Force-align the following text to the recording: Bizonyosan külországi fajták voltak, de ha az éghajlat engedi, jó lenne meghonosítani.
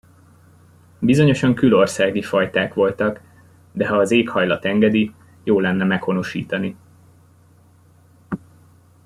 Bizonyosan 0.99 1.55
külországi 1.55 2.21
fajták 2.21 2.73
voltak, 2.73 3.21
de 3.71 3.87
ha 3.87 3.95
az 3.97 4.11
éghajlat 4.11 4.65
engedi, 4.65 5.13
jó 5.43 5.59
lenne 5.59 5.83
meghonosítani. 5.83 6.75